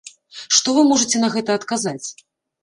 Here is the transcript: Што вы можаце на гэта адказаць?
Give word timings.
Што 0.59 0.73
вы 0.77 0.85
можаце 0.91 1.21
на 1.21 1.29
гэта 1.35 1.59
адказаць? 1.61 2.07